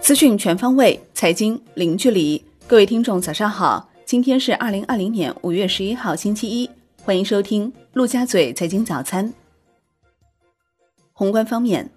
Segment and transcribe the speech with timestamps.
[0.00, 2.44] 资讯全方位，财经零距离。
[2.66, 3.88] 各位听众，早上好！
[4.04, 6.68] 今天是二零二零年五月十一号，星期一。
[7.04, 9.32] 欢迎收听陆家嘴财经早餐。
[11.12, 11.90] 宏观方面，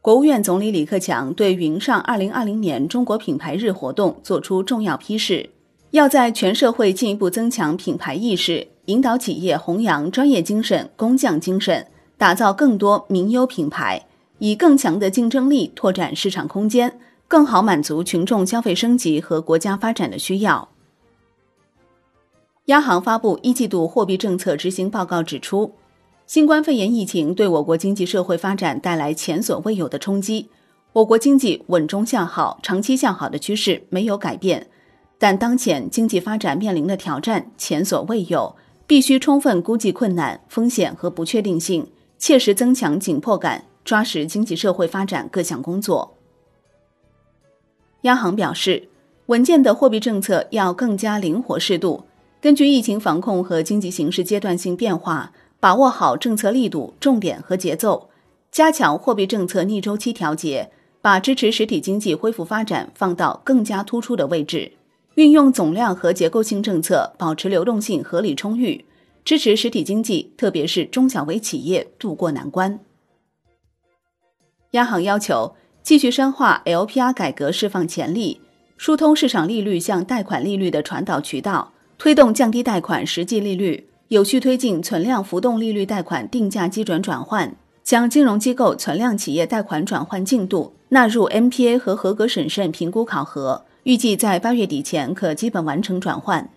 [0.00, 5.50] 国务院总理李克强对云上二零二零年中国品牌日活动作出重要批示，
[5.90, 14.06] 要在全社会进一步增强品牌意识，引导企业弘扬专业精神、工匠精神，打造更多名优品牌，
[14.40, 16.98] 以更强的竞争力拓展市场空间。
[17.28, 20.68] 更好满足群众消费升级和国家发展的需要。
[22.64, 25.72] 央行发布一季度货币政策执行报告指出，
[26.26, 30.48] 新冠肺炎疫情对我国经济社会发展带来前所未有的冲击，
[30.92, 34.66] 我国经济稳中向好、长期向好的趋势没有改变，
[35.16, 38.56] 但当前经济发展面临的挑战前所未有，
[38.88, 41.86] 必须充分估计困难、风险和不确定性，
[42.18, 46.16] 切实增强紧迫感，抓实经济社会发展各项工作。
[48.02, 48.88] 央行表示，
[49.26, 52.04] 稳健的货币政策要更加灵活适度，
[52.40, 58.08] 根据疫情防控和经济形势阶段性变化，把握好政策力度、重点和节奏，
[58.50, 60.70] 加强货币政策逆周期调节，
[61.02, 64.72] 把支持实体经济恢复发展放到更加突出的位置，
[65.16, 68.84] 运用总量和结构性政策，保持流动性合理充裕，
[69.24, 72.80] 支持实体经济，特别是中小微企业渡过难关。
[74.72, 75.54] 央行要求。
[75.82, 78.40] 继续深化 LPR 改革，释放潜力，
[78.76, 96.48] 疏通市场利率向贷款利率的传导渠道，推动降低贷款实际利率，有序推进存量浮动利率贷款定价基准转换，将金融机构存量企业贷款转换进度纳入 MPA 和合格审慎评估考核，预计在八月底前可基本完成转换。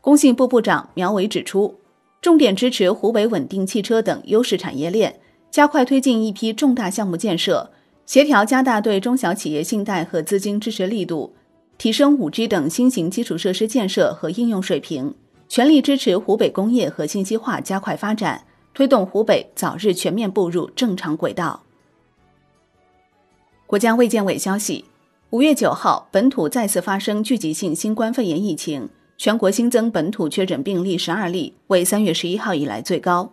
[0.00, 1.78] 工信部部长苗圩指出，
[2.22, 5.20] 重点支持湖北稳定汽车等优势产业链。
[5.50, 7.70] 加快推进一批重大项目建设，
[8.06, 11.34] 协调加大对中小企业信贷和资金支持力度，
[11.76, 15.14] 提升五 G 等新型基础设施建设和应用水平，
[15.48, 21.64] 全力支持湖北工业和信息化加快发展，推动湖北早日全面步入正常轨道。
[23.66, 24.84] 国家卫健委消息，
[25.30, 33.32] 五月九号本土再次发生聚集性新冠肺炎疫情，全国新增本土确诊病例十二例，为三月十一号以来最高。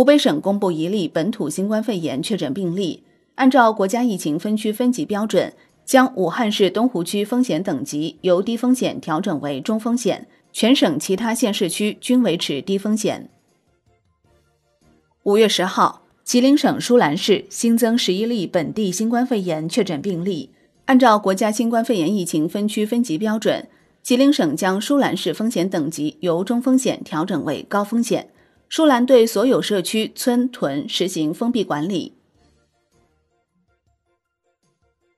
[0.00, 3.02] 湖北省公布一例本土新冠肺炎确诊病例，
[3.34, 5.52] 按照国家疫情分区分级标准，
[5.84, 13.28] 将武汉市东湖区风险等级由低风险调整为中风险，全省其他县市区均维持低风险。
[15.24, 20.48] 五月十号，吉林省舒兰市新增十一例本地新冠肺炎确诊病例，
[20.86, 23.68] 按照国家新冠肺炎疫情分区分级标准，
[24.02, 28.30] 吉林省将舒兰市风险等级由中风险调整为高风险。
[28.70, 32.14] 舒兰对所有社区村屯实行封闭管理。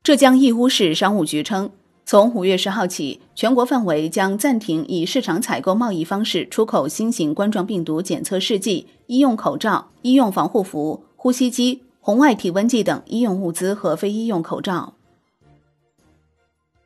[0.03, 1.71] 浙江义乌市商务局称，
[2.07, 14.95] 从五月十号起，全国范围将暂停以市场采购贸易方式出口新型冠状病毒检测试剂、医用口罩、医用防护服、呼吸机、红外体温计等医用物资和非医用口罩。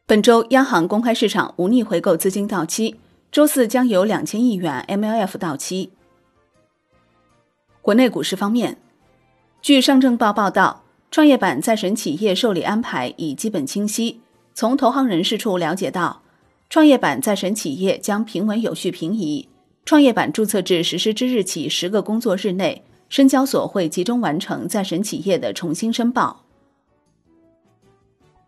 [0.05, 2.97] 本周央行公开市场无逆回购资金到期，
[3.31, 5.93] 周四将有两千亿元 MLF 到期。
[7.87, 8.79] 国内股市方面，
[9.63, 14.21] 据上证报报道，创业板在审企业受理安排已基本清晰。
[14.55, 16.21] 从投行人士处了解到，
[16.69, 19.49] 创业板在审企业将平稳有序平移。
[19.85, 26.43] 创业板注册制实施之日起十个工作日内，深交所会集中完成在审企业的重新申报。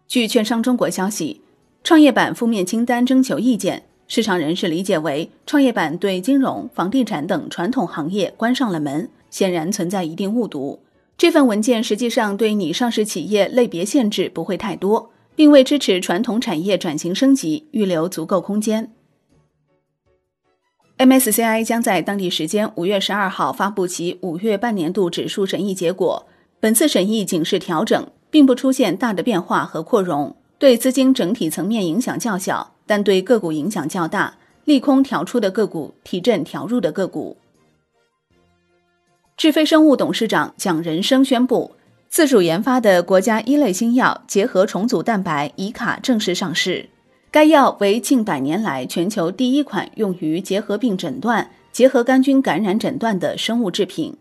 [0.09, 1.41] 据券商中国消息，
[1.85, 9.09] 创业板负面清单征求意见，市场人士理解为创业板对金融、房地产等传统行业关上了门。
[9.31, 10.81] 显然存在一定误读。
[11.17, 18.93] 这份文件实际上对拟上市企业类别限制不会太多，并为支持传统产业转型升级预留足够空间。
[20.99, 26.27] MSCI 将在当地时间五月十二号发布其五月半年度指数审议结果。
[26.61, 34.35] 本次审议仅是调整，并不出现大的变化和扩容，对资金整体层面影响较小，但对个股影响较大。
[34.65, 37.37] 利空调出的个股提振调入的个股。
[39.39, 41.71] 智飞生物董事长蒋仁生宣布，
[42.09, 46.91] 自主研发的国家一类新药结合重组蛋白乙卡正式上市。
[47.31, 54.17] 该药为近百年来全球第一款用于结核病诊断、结核杆菌感染诊断的生物制品。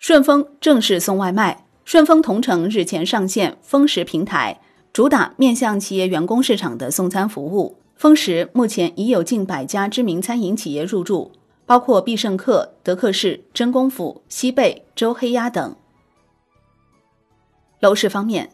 [0.00, 4.60] 顺丰正式送外卖，顺丰同城日前上线丰食平台，
[4.92, 7.76] 主打面向企业员工市场的送餐服务。
[7.94, 11.30] 丰食目前已有近百家知名餐饮企业入驻。
[11.66, 15.74] 包括必胜客、德克士、真功夫、西贝、周黑鸭等。
[17.80, 18.50] 楼市方面，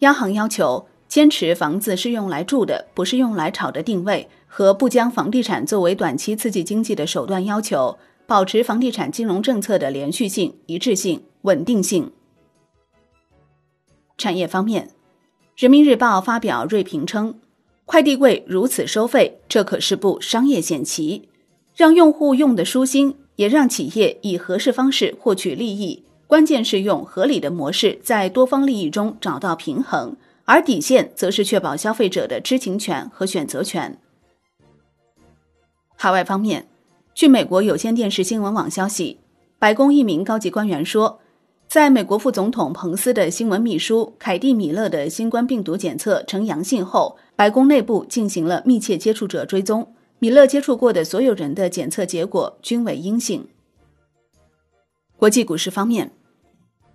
[0.00, 12.12] 央行要求坚持房子是用来住的，不是用来炒的定位和不将房地产作为短期刺激经济的手段要求，保持房地产金融政策的连续性、一致性、稳定性。
[14.16, 14.88] 产业方面，
[15.56, 17.40] 《人民日报》发表锐评称，
[17.84, 21.28] 快递柜如此收费，这可是部商业险棋，
[21.74, 26.04] 让用户用的舒心，也让企业以合适方式获取利益。
[26.26, 33.98] 关键是用合理的模式，在多方利益中找到平衡，而底线则是确保消费者的知情权和选择权。
[35.94, 36.68] 海外方面，
[37.14, 39.18] 据美国有线电视新闻网消息，
[39.58, 41.20] 白宫一名高级官员说，
[41.68, 53.48] 在美国副总统彭斯的新闻秘书凯蒂·米勒的新冠病毒检测呈阳性后，白宫内部进行了密切接触者追踪，米勒接触过的所有人的检测结果均为阴性。
[55.16, 56.12] 国际股市方面。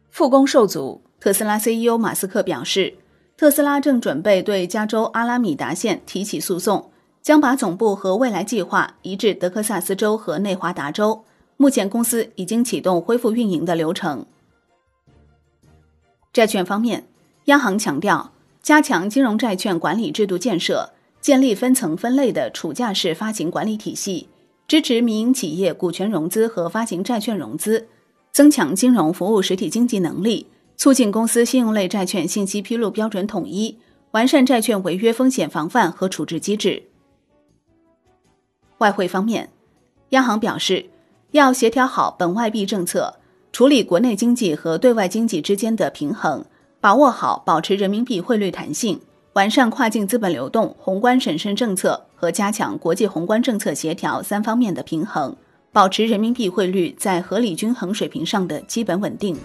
[0.09, 2.95] 复工受阻，特斯拉 CEO 马斯克表示，
[3.35, 6.89] 特斯拉正准备对加州阿拉米达县提起诉讼，
[7.21, 11.25] 将把总部和未来计划移至德克萨斯州和内华达州。
[11.57, 14.25] 目前，公司已经启动恢复运营的流程。
[16.31, 17.05] 债券方面，
[17.47, 18.31] 央行强调
[18.61, 24.29] 加强金融债券管理制度建设，建立分层分类的储价式发行管理体系，
[24.67, 27.87] 支持民营企业股权融资和发行债券融资。
[28.31, 33.79] 增强金融服务实体经济能力，促进公司信用类债券信息披露标准统一，
[34.11, 36.83] 完善债券违约风险防范和处置机制。
[38.77, 39.49] 外汇方面，
[40.09, 40.85] 央行表示
[41.31, 43.15] 要协调好本外币政策，
[43.51, 46.45] 处理国内经济和对外经济之间的平衡，
[46.79, 49.01] 把握好保持人民币汇率弹性、
[49.37, 55.35] 完善跨境资本流动、宏观审慎政策和加强国际宏观政策协调三方面的平衡。
[55.71, 59.37] 保持人民币汇率在合理均衡水平上的基本稳定。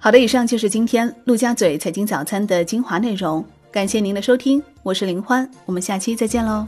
[0.00, 6.66] 好的，以上就是今天陆家嘴财经早餐的精华内容，感谢您的收听，我是林欢，我们下期再见喽。